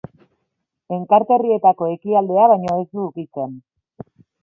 [0.97, 3.59] Enkarterrietako ekialdea baino ez du ukitzen.